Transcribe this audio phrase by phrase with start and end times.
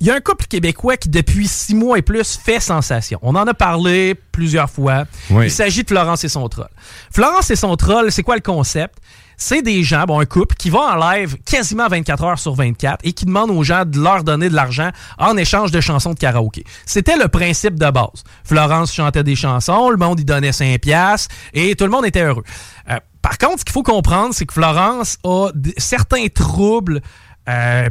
[0.00, 3.18] Il y a un couple québécois qui, depuis six mois et plus, fait sensation.
[3.22, 5.06] On en a parlé plusieurs fois.
[5.30, 5.46] Oui.
[5.46, 6.68] Il s'agit de Florence et son troll.
[7.12, 8.94] Florence et son troll, c'est quoi le concept?
[9.36, 13.00] C'est des gens, bon, un couple, qui vont en live quasiment 24 heures sur 24
[13.04, 16.18] et qui demandent aux gens de leur donner de l'argent en échange de chansons de
[16.18, 16.64] karaoké.
[16.86, 18.24] C'était le principe de base.
[18.44, 22.22] Florence chantait des chansons, le monde y donnait 5 piastres et tout le monde était
[22.22, 22.44] heureux.
[22.90, 27.00] Euh, par contre, ce qu'il faut comprendre, c'est que Florence a certains troubles
[27.48, 27.88] euh,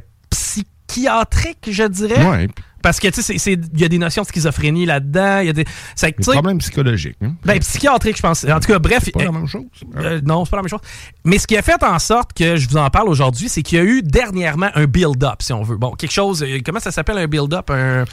[0.88, 2.26] psychiatriques, je dirais.
[2.26, 2.48] Ouais.
[2.82, 5.40] Parce que, tu sais, il y a des notions de schizophrénie là-dedans.
[5.40, 5.66] Il y a des.
[5.66, 7.18] que, Des problèmes psychologiques.
[7.22, 7.34] hein?
[7.44, 8.46] ben, psychiatrique, je pense.
[8.46, 9.02] En tout cas, bref.
[9.04, 9.64] C'est pas la euh, même chose.
[9.98, 10.80] euh, non, c'est pas la même chose.
[11.26, 13.78] Mais ce qui a fait en sorte que je vous en parle aujourd'hui, c'est qu'il
[13.80, 15.78] y a eu dernièrement un build-up, si on veut.
[15.78, 16.44] Bon, quelque chose.
[16.44, 17.70] euh, Comment ça s'appelle un build-up?
[17.72, 18.06] Un,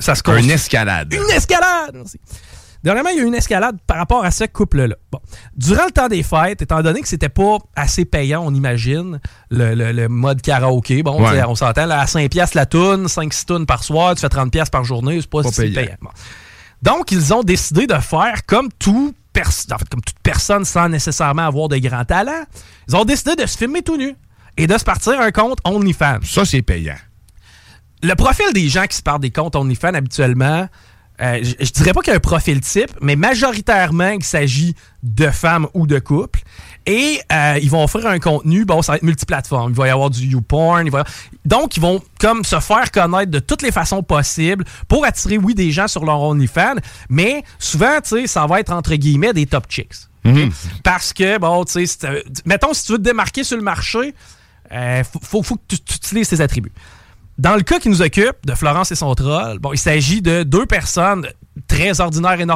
[0.00, 1.14] ça se Une escalade.
[1.14, 1.92] Une escalade!
[1.94, 2.18] Merci.
[2.82, 4.94] Dernièrement, il y a eu une escalade par rapport à ce couple-là.
[5.12, 5.20] Bon.
[5.56, 9.20] Durant le temps des fêtes, étant donné que c'était pas assez payant, on imagine,
[9.50, 11.42] le, le- le mode karaoké, bon, Ouais.
[11.44, 14.70] on s'entend, à 5 piastres la toune, 5-6 tounes par soir, tu fais 30 piastres
[14.70, 15.74] par journée, c'est pas, Pas si payant.
[15.74, 15.96] payant.
[16.00, 16.10] Bon.
[16.82, 19.14] Donc, ils ont décidé de faire comme tout
[19.72, 22.44] en fait, comme toute personne sans nécessairement avoir de grands talents.
[22.88, 24.14] Ils ont décidé de se filmer tout nu
[24.56, 26.18] et de se partir un compte OnlyFans.
[26.24, 26.96] Ça, c'est payant.
[28.02, 30.68] Le profil des gens qui se partent des comptes OnlyFans habituellement,
[31.20, 34.74] euh, je je dirais pas qu'il y a un profil type, mais majoritairement, il s'agit
[35.02, 36.40] de femmes ou de couples.
[36.86, 39.72] Et euh, ils vont offrir un contenu, bon, ça va être multiplateforme.
[39.72, 40.86] Il va y avoir du YouPorn.
[40.86, 41.04] Il va...
[41.44, 45.54] Donc, ils vont comme se faire connaître de toutes les façons possibles pour attirer, oui,
[45.54, 46.76] des gens sur leur OnlyFans,
[47.08, 50.08] mais souvent, tu sais, ça va être entre guillemets des top chicks.
[50.24, 50.50] Mhm.
[50.82, 54.14] Parce que, bon, tu sais, euh, mettons, si tu veux te démarquer sur le marché,
[54.72, 56.72] euh, faut, faut, faut que tu, tu utilises tes attributs.
[57.40, 60.42] Dans le cas qui nous occupe, de Florence et son troll, bon, il s'agit de
[60.42, 61.26] deux personnes
[61.68, 62.46] très ordinaires et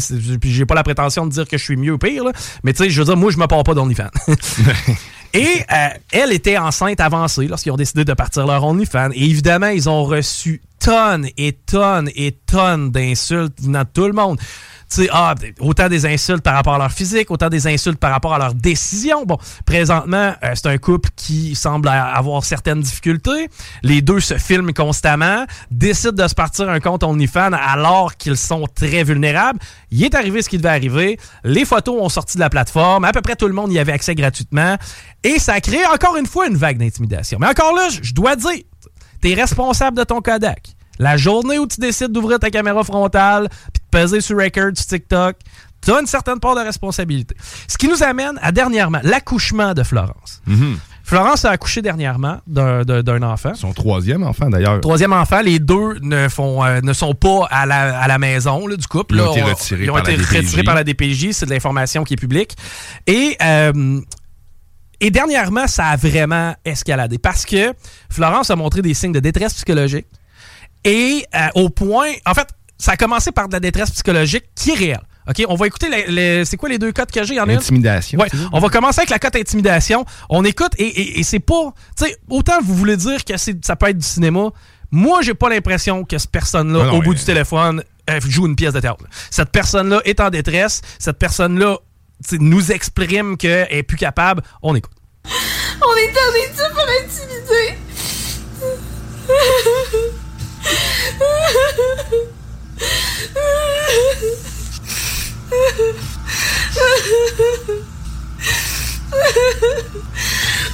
[0.00, 2.32] c'est- Puis j'ai pas la prétention de dire que je suis mieux ou pire, là,
[2.62, 4.08] mais tu sais, je veux dire, moi, je me pars pas d'OnlyFans.
[5.34, 9.10] Et euh, elle était enceinte avancée lorsqu'ils ont décidé de partir leur OnlyFans.
[9.12, 14.12] Et évidemment, ils ont reçu tonnes et tonnes et tonnes d'insultes venant de tout le
[14.12, 14.38] monde.
[14.88, 18.34] Sais, ah, autant des insultes par rapport à leur physique, autant des insultes par rapport
[18.34, 19.24] à leur décision.
[19.24, 23.48] Bon, présentement, euh, c'est un couple qui semble avoir certaines difficultés.
[23.82, 28.66] Les deux se filment constamment, décident de se partir un compte OnlyFans alors qu'ils sont
[28.74, 29.58] très vulnérables.
[29.90, 31.18] Il est arrivé ce qui devait arriver.
[31.44, 33.04] Les photos ont sorti de la plateforme.
[33.04, 34.76] À peu près tout le monde y avait accès gratuitement.
[35.22, 37.38] Et ça a créé encore une fois une vague d'intimidation.
[37.40, 38.50] Mais encore là, je- dois dire,
[39.22, 40.74] tu es responsable de ton Kodak.
[40.98, 43.48] La journée où tu décides d'ouvrir ta caméra frontale
[43.94, 45.36] peser sur record sur TikTok,
[45.80, 47.36] tu as une certaine part de responsabilité.
[47.68, 50.42] Ce qui nous amène à dernièrement l'accouchement de Florence.
[51.04, 53.54] Florence a accouché dernièrement d'un enfant.
[53.54, 54.80] Son troisième enfant, d'ailleurs.
[54.80, 55.42] Troisième enfant.
[55.42, 59.16] Les deux ne, font, euh, ne sont pas à la, à la maison du couple.
[59.16, 61.32] Ils ont été retirés, ils ont par, été la retirés par la DPJ.
[61.32, 62.56] C'est de l'information qui est publique.
[63.06, 63.36] Et...
[63.42, 64.00] Euh,
[65.00, 67.74] et dernièrement, ça a vraiment escaladé parce que
[68.08, 70.06] Florence a montré des signes de détresse psychologique.
[70.84, 72.48] Et euh, au point, en fait,
[72.78, 75.02] ça a commencé par de la détresse psychologique qui est réelle.
[75.28, 77.34] OK, on va écouter les, c'est quoi les deux codes que j'ai?
[77.34, 78.18] Il y en a Intimidation.
[78.18, 80.04] Ouais, on va commencer avec la cote intimidation.
[80.28, 83.88] On écoute et, et, c'est pas, tu sais, autant vous voulez dire que ça peut
[83.88, 84.50] être du cinéma,
[84.90, 87.82] moi j'ai pas l'impression que cette personne-là, au bout du téléphone,
[88.26, 89.04] joue une pièce de théâtre.
[89.30, 90.82] Cette personne-là est en détresse.
[90.98, 91.78] Cette personne-là
[92.32, 94.42] nous exprime qu'elle est plus capable.
[94.62, 94.92] On écoute.
[95.24, 97.78] On est en train pour intimider.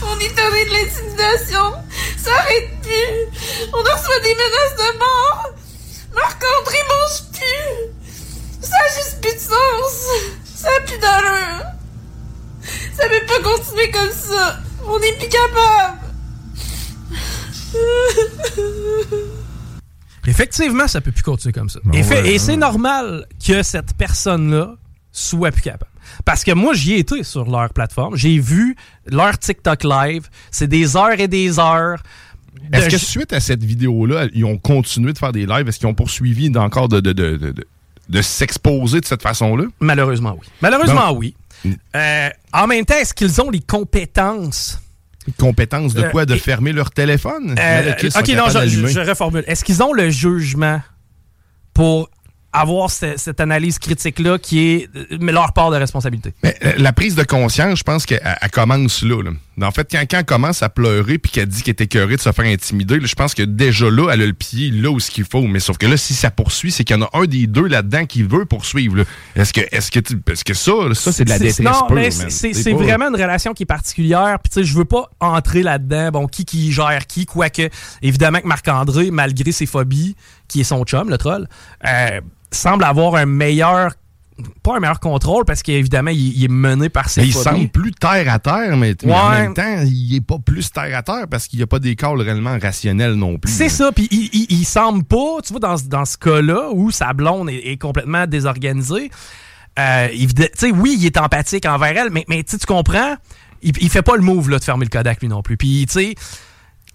[0.02, 1.72] On est en de l'intimidation.
[2.18, 3.12] Ça arrête plus.
[3.72, 5.48] On reçoit des menaces de mort.
[6.14, 7.70] Marc-André mange plus.
[8.60, 9.94] Ça a juste plus de sens.
[10.54, 11.64] Ça a plus d'allure.
[12.96, 14.58] Ça peut pas continuer comme ça.
[14.86, 15.98] On est plus capable.
[20.30, 21.80] Effectivement, ça peut plus continuer comme ça.
[21.92, 24.74] et, c'est normal que cette personne-là
[25.12, 25.90] soit plus capable.
[26.24, 28.16] Parce que moi, j'y ai été sur leur plateforme.
[28.16, 30.28] J'ai vu leur TikTok live.
[30.50, 32.02] C'est des heures et des heures.
[32.72, 35.68] Est-ce que suite à cette vidéo-là, ils ont continué de faire des lives?
[35.68, 37.54] Est-ce qu'ils ont poursuivi encore de, de, de,
[38.08, 39.64] de s'exposer de cette façon-là?
[39.80, 40.46] Malheureusement, oui.
[40.60, 41.34] Malheureusement, oui.
[41.94, 44.80] Euh, en même temps, est-ce qu'ils ont les compétences?
[45.26, 46.24] Les compétences de euh, quoi?
[46.24, 47.54] de fermer leur téléphone?
[47.58, 49.44] Euh, ok, non, je, je reformule.
[49.46, 50.80] Est-ce qu'ils ont le jugement
[51.74, 52.08] pour
[52.52, 54.90] avoir cette, analyse critique-là qui est
[55.20, 56.32] leur part de responsabilité?
[56.42, 58.20] Mais, euh, la prise de conscience, je pense qu'elle
[58.52, 59.22] commence là,
[59.62, 62.20] En fait, quand, quand elle commence à pleurer puis qu'elle dit qu'elle est écœurée de
[62.20, 65.10] se faire intimider, je pense que déjà là, elle a le pied là où ce
[65.10, 65.42] qu'il faut.
[65.42, 67.66] Mais sauf que là, si ça poursuit, c'est qu'il y en a un des deux
[67.66, 69.04] là-dedans qui veut poursuivre.
[69.36, 72.72] Est-ce que, est-ce que, est que ça, ça c'est de la détresse Non, mais c'est
[72.72, 74.38] vraiment une relation qui est particulière.
[74.42, 76.10] Puis tu sais, je veux pas entrer là-dedans.
[76.10, 77.68] Bon, qui qui gère qui, quoique
[78.02, 80.16] évidemment que Marc-André, malgré ses phobies,
[80.48, 81.48] qui est son chum, le troll.
[81.86, 82.20] Euh,
[82.52, 83.92] semble avoir un meilleur
[84.62, 88.32] pas un meilleur contrôle parce qu'évidemment, il, est mené par ses Il semble plus terre
[88.32, 91.58] à terre, mais, en même temps, il est pas plus terre à terre parce qu'il
[91.58, 93.52] n'y a pas d'école réellement rationnel non plus.
[93.52, 97.12] C'est ça, puis il, il, semble pas, tu vois, dans, dans ce cas-là où sa
[97.12, 99.10] blonde est, complètement désorganisée,
[99.78, 100.08] euh,
[100.54, 103.16] sais oui, il est empathique envers elle, mais, mais tu comprends,
[103.62, 105.56] il, il fait pas le move là, de fermer le Kodak lui non plus.
[105.56, 106.14] Puis, tu sais.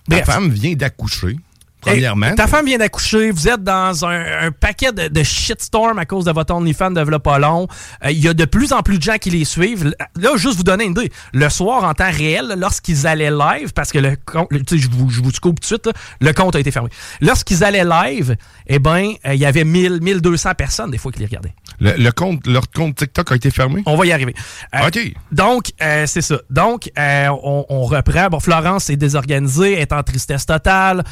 [0.09, 1.37] Ta femme vient d'accoucher.
[1.85, 2.33] Premièrement.
[2.35, 6.53] ta femme vient d'accoucher, vous êtes dans un, paquet de, shitstorm à cause de votre
[6.53, 7.67] OnlyFans de pas long.
[8.03, 9.95] Euh, il y a de plus en plus de gens qui les suivent.
[10.15, 11.11] Là, juste vous donner une idée.
[11.33, 15.21] Le soir, en temps réel, lorsqu'ils allaient live, parce que le compte, je vous, je
[15.21, 15.89] vous coupe tout de suite,
[16.19, 16.89] le compte a été fermé.
[17.21, 18.35] Lorsqu'ils allaient live,
[18.67, 21.53] eh ben, euh, il y avait 1000, 1200 personnes des fois qui les regardaient.
[21.79, 23.83] Le, compte, leur compte TikTok a été fermé?
[23.85, 24.33] On va y arriver.
[24.73, 24.99] Euh, OK.
[25.31, 26.37] Donc, c'est ça.
[26.49, 28.27] Donc, on, on, reprend.
[28.27, 31.03] Bon, Florence est désorganisée, est en tristesse totale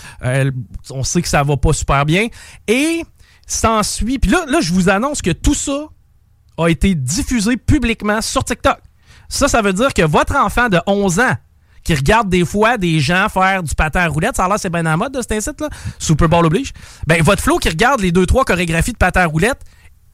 [0.90, 2.28] on sait que ça va pas super bien.
[2.68, 3.04] Et
[3.48, 4.20] s'ensuit.
[4.20, 5.88] Puis là, là, je vous annonce que tout ça
[6.58, 8.80] a été diffusé publiquement sur TikTok.
[9.30, 11.36] Ça, ça veut dire que votre enfant de 11 ans
[11.84, 14.70] qui regarde des fois des gens faire du patin à roulette, ça a l'air c'est
[14.70, 15.70] bien à mode de cet incite là,
[16.00, 16.72] Super Bowl oblige.
[17.08, 19.62] Ben votre flow qui regarde les deux trois chorégraphies de patin à roulette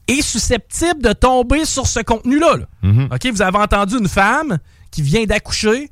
[0.08, 2.56] est susceptible de tomber sur ce contenu là.
[2.82, 3.14] Mm-hmm.
[3.14, 4.58] OK, vous avez entendu une femme
[4.90, 5.90] qui vient d'accoucher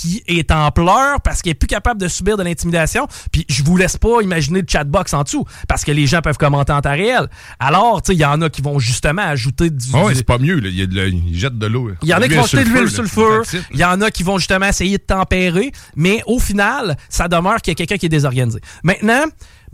[0.00, 3.06] qui est en pleurs parce qu'il est plus capable de subir de l'intimidation.
[3.32, 6.38] Puis je vous laisse pas imaginer le chatbox en dessous parce que les gens peuvent
[6.38, 7.28] commenter en temps réel.
[7.58, 9.86] Alors, tu sais, il y en a qui vont justement ajouter du.
[9.94, 11.90] Oh, c'est pas mieux, Il, y a de ils jettent de l'eau.
[12.02, 13.42] Il y en a qui vont jeter de l'huile sur le feu.
[13.72, 15.72] Il y en a qui vont justement essayer de tempérer.
[15.96, 18.60] Mais au final, ça demeure qu'il y a quelqu'un qui est désorganisé.
[18.82, 19.24] Maintenant,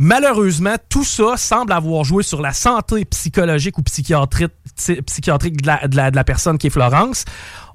[0.03, 4.51] Malheureusement, tout ça semble avoir joué sur la santé psychologique ou psychiatrique,
[5.05, 7.27] psychiatrique de, la, de, la, de la personne qui est Florence.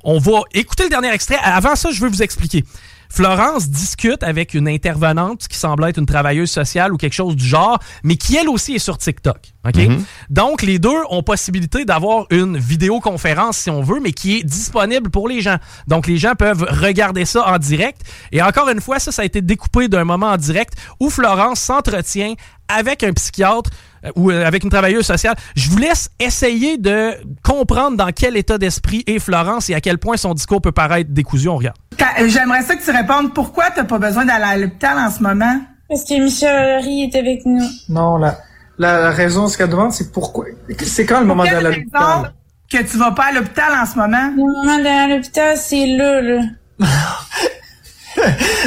[0.06, 1.38] On va écouter le dernier extrait.
[1.44, 2.64] Avant ça, je veux vous expliquer.
[3.10, 7.46] Florence discute avec une intervenante qui semble être une travailleuse sociale ou quelque chose du
[7.46, 9.38] genre, mais qui elle aussi est sur TikTok.
[9.66, 9.76] OK?
[9.76, 10.04] Mhm.
[10.30, 15.10] Donc, les deux ont possibilité d'avoir une vidéoconférence si on veut, mais qui est disponible
[15.10, 15.58] pour les gens.
[15.88, 18.02] Donc, les gens peuvent regarder ça en direct.
[18.32, 21.60] Et encore une fois, ça, ça a été découpé d'un moment en direct où Florence
[21.60, 22.34] s'entretient
[22.68, 23.70] avec un psychiatre
[24.16, 25.36] ou euh, avec une travailleuse sociale.
[25.56, 27.12] Je vous laisse essayer de
[27.44, 31.12] comprendre dans quel état d'esprit est Florence et à quel point son discours peut paraître
[31.12, 31.50] décousu.
[31.50, 31.78] On regarde.
[32.20, 35.22] Euh, j'aimerais ça que tu répondes pourquoi t'as pas besoin d'aller à l'hôpital en ce
[35.22, 35.60] moment?
[35.90, 37.64] Parce que Michel Harry est avec nous.
[37.90, 38.38] Non, la,
[38.78, 40.46] la, raison, ce qu'elle demande, c'est pourquoi.
[40.84, 42.34] C'est quand le moment d'aller à l'hôpital?
[42.72, 44.32] Que tu vas pas à l'hôpital en ce moment?
[44.36, 46.42] Le moment d'aller à l'hôpital, c'est là, là.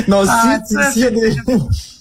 [0.08, 1.36] non, Ah, si, s'il y a des...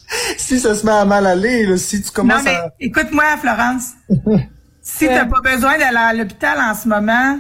[0.38, 2.74] si ça se met à mal aller, là, si tu Non, commences mais à...
[2.80, 3.92] écoute-moi, Florence.
[4.82, 7.40] si t'as pas besoin d'aller à l'hôpital en ce moment,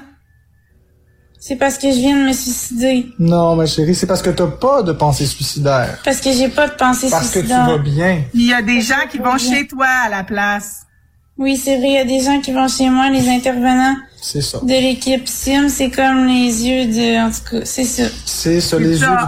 [1.39, 3.05] C'est parce que je viens de me suicider.
[3.19, 5.99] Non, ma chérie, c'est parce que t'as pas de pensée suicidaire.
[6.03, 7.67] Parce que j'ai pas de pensée Parce que tu suicidaire.
[7.67, 8.23] vas bien.
[8.33, 10.81] il y a des gens qui vont chez toi à la place.
[11.37, 14.41] Oui, c'est vrai, il y a des gens qui vont chez moi, les intervenants C'est
[14.41, 14.57] ça.
[14.63, 17.27] de l'équipe Sim, c'est comme les yeux de...
[17.27, 18.05] En tout cas, c'est ça.
[18.25, 19.26] C'est ça, les C'est yeux ça.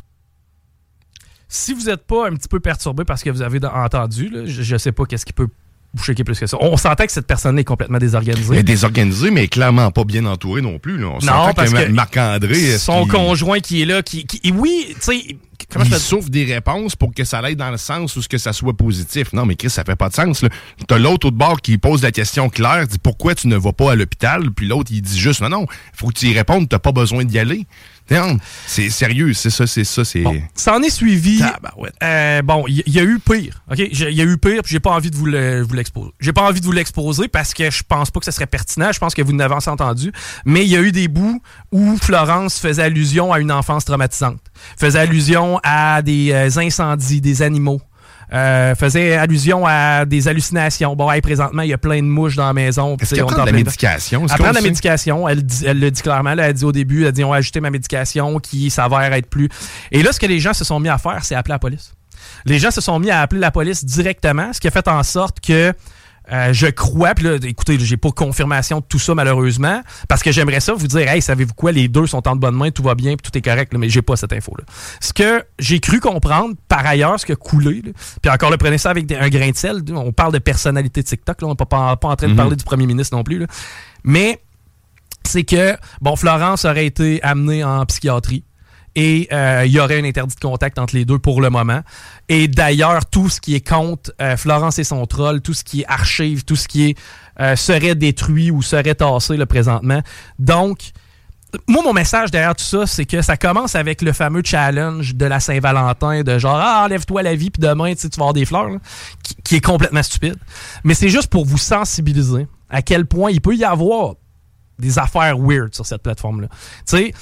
[1.50, 4.62] Si vous n'êtes pas un petit peu perturbé parce que vous avez entendu, là, je,
[4.62, 5.48] je sais pas qu'est-ce qui peut
[5.94, 6.58] vous choquer plus que ça.
[6.62, 8.54] On sentait que cette personne est complètement désorganisée.
[8.54, 11.00] Mais désorganisé, mais clairement pas bien entouré non plus.
[11.00, 11.08] Là.
[11.08, 12.78] On Non, parce que Marc-André...
[12.78, 14.26] Son conjoint qui est là, qui,
[14.56, 15.38] oui, tu sais,
[15.72, 18.38] comment il souffre des réponses pour que ça aille dans le sens où ce que
[18.38, 19.34] ça soit positif.
[19.34, 20.46] Non, mais Chris, ça fait pas de sens.
[20.88, 23.94] T'as l'autre au bord qui pose la question claire, dit pourquoi tu ne vas pas
[23.94, 26.80] à l'hôpital, puis l'autre il dit juste non, non, faut que tu y répondes, t'as
[26.80, 27.66] pas besoin d'y aller.
[28.66, 30.22] C'est sérieux, c'est ça, c'est ça, c'est.
[30.22, 31.42] Bon, ça en est suivi.
[32.04, 33.62] Euh, bon, il y, y a eu pire.
[33.72, 33.78] OK?
[33.80, 36.12] Il y a eu pire, puis j'ai pas envie de vous le- vous l'exposer.
[36.20, 38.92] J'ai pas envie de vous l'exposer parce que je pense pas que ce serait pertinent.
[38.92, 40.12] Je pense que vous n'avez assez entendu.
[40.46, 44.42] Mais il y a eu des bouts où Florence faisait allusion à une enfance traumatisante.
[44.78, 47.82] Faisait allusion à des euh, incendies, des animaux.
[48.32, 50.96] Euh, faisait allusion à des hallucinations.
[50.96, 52.96] Bon, hey, présentement, il y a plein de mouches dans la maison.
[53.02, 54.22] Est-ce qu'elle prend de la médication?
[54.22, 55.28] Elle prend de la médication.
[55.28, 56.36] Elle, dit- elle le dit clairement.
[56.36, 58.70] là, elle a dit au début, elle a dit on va ajouter ma médication qui
[58.70, 59.50] s'avère être plus.
[59.92, 61.94] Et là, ce que les gens se sont mis à faire, c'est appeler la police.
[62.46, 65.02] Les gens se sont mis à appeler la police directement, ce qui a fait en
[65.04, 65.74] sorte que
[66.32, 70.32] euh, je crois, puis là, écoutez, j'ai pas confirmation de tout ça malheureusement, parce que
[70.32, 72.96] j'aimerais ça vous dire, hey, savez-vous quoi, les deux sont en bonne main, tout va
[72.96, 74.64] bien, puis tout est correct, là, mais j'ai pas cette info-là.
[75.00, 77.82] Ce que j'ai cru comprendre, par ailleurs, ce qui a coulé,
[78.22, 81.02] puis encore, le prenez ça avec des- un grain de sel, on parle de personnalité
[81.02, 82.38] de TikTok, là, on n'est pas, pas, pas en train de Mhm.
[82.38, 83.48] parler du premier ministre non plus, là.
[84.04, 84.40] mais
[85.26, 88.44] c'est que, bon, Florence aurait été amenée en psychiatrie
[89.02, 91.80] et euh, il y aurait un interdit de contact entre les deux pour le moment.
[92.28, 95.82] Et d'ailleurs, tout ce qui est contre euh, Florence et son troll, tout ce qui
[95.82, 96.98] est archive, tout ce qui est
[97.40, 100.02] euh, serait détruit ou serait tassé le présentement.
[100.38, 100.92] Donc,
[101.70, 105.26] moi, mon message derrière tout ça, c'est que ça commence avec le fameux challenge de
[105.26, 108.44] la Saint-Valentin, de genre, ah, enlève-toi la vie, puis demain, tu tu vas avoir des
[108.44, 108.70] fleurs,
[109.24, 110.36] qui, qui est complètement stupide.
[110.84, 114.16] Mais c'est juste pour vous sensibiliser à quel point il peut y avoir
[114.78, 116.50] des affaires weird sur cette plateforme-là.
[116.50, 117.14] Tu sais,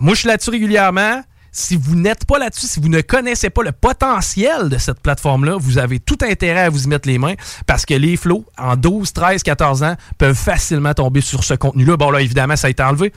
[0.00, 1.22] moi, je suis là-dessus régulièrement?
[1.52, 5.56] Si vous n'êtes pas là-dessus, si vous ne connaissez pas le potentiel de cette plateforme-là,
[5.58, 7.34] vous avez tout intérêt à vous y mettre les mains
[7.66, 11.96] parce que les flots, en 12, 13, 14 ans, peuvent facilement tomber sur ce contenu-là.
[11.96, 13.12] Bon, là, évidemment, ça a été enlevé,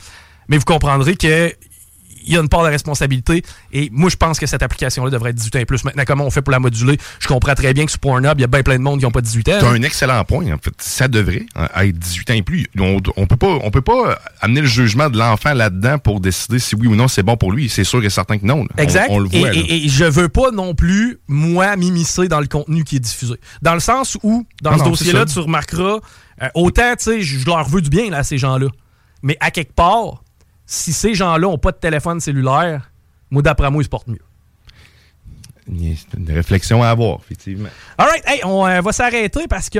[0.47, 1.53] mais vous comprendrez que
[2.25, 3.43] il y a une part de responsabilité.
[3.71, 5.83] Et moi, je pense que cette application-là devrait être 18 ans et plus.
[5.83, 6.97] Maintenant, comment on fait pour la moduler?
[7.19, 9.05] Je comprends très bien que sur Pornhub, il y a bien plein de monde qui
[9.05, 9.57] n'ont pas 18 ans.
[9.59, 10.73] T'as un excellent point, en fait.
[10.79, 12.67] Ça devrait hein, être 18 ans et plus.
[12.79, 16.59] On, on peut pas, on peut pas amener le jugement de l'enfant là-dedans pour décider
[16.59, 17.69] si oui ou non c'est bon pour lui.
[17.69, 18.65] C'est sûr et certain que non.
[18.77, 19.07] On- Exact.
[19.09, 19.37] On, le voit.
[19.39, 19.51] et, là.
[19.53, 23.35] et- et je veux pas non plus, moi, m'immiscer dans le contenu qui est diffusé.
[23.61, 25.97] Dans le sens où, dans Non, ce dossier-là, tu remarqueras,
[26.41, 28.67] euh, autant, tu sais, je je leur veux du bien, là, à ces gens-là.
[29.21, 30.22] Mais à quelque part,
[30.65, 32.91] si ces gens-là ont pas de téléphone cellulaire,
[33.29, 34.19] moi, d'après moi, ils se portent mieux.
[35.65, 37.69] C'est une réflexion à avoir, effectivement.
[37.97, 39.79] All right, hey, on euh, va s'arrêter parce que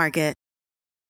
[0.01, 0.40] Market.